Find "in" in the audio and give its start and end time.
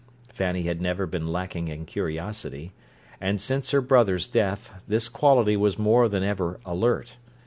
1.67-1.85